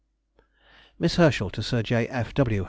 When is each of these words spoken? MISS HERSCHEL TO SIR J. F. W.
MISS 0.97 1.17
HERSCHEL 1.17 1.51
TO 1.51 1.61
SIR 1.61 1.83
J. 1.83 2.07
F. 2.07 2.33
W. 2.33 2.59